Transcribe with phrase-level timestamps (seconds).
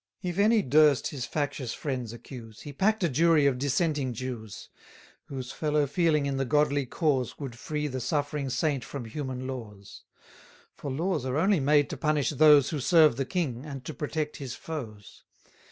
[0.23, 4.67] If any durst his factious friends accuse, He pack'd a jury of dissenting Jews;
[5.25, 10.01] Whose fellow feeling in the godly cause Would free the suffering saint from human laws.
[10.73, 13.93] For laws are only made to punish those 610 Who serve the king, and to
[13.93, 15.23] protect his foes.